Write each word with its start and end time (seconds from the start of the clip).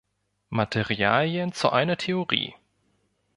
Materialien 0.49 1.53
zu 1.53 1.69
einer 1.71 1.95
Theorie". 1.95 2.55